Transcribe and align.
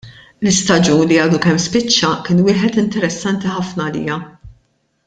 L-istaġun 0.43 1.03
li 1.11 1.19
għadu 1.25 1.41
kemm 1.43 1.61
spiċċa 1.65 2.09
kien 2.29 2.43
wieħed 2.49 2.83
interessanti 2.85 3.55
ħafna 3.59 3.89
għalija. 3.91 4.21